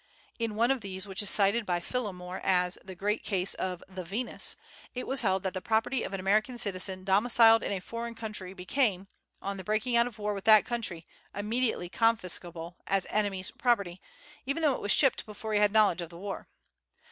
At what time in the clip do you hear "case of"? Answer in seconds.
3.21-3.83